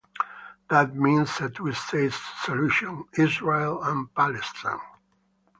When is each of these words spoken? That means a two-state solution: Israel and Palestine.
That 0.71 0.95
means 0.95 1.29
a 1.41 1.49
two-state 1.51 2.15
solution: 2.43 3.05
Israel 3.19 3.83
and 3.83 4.11
Palestine. 4.15 4.79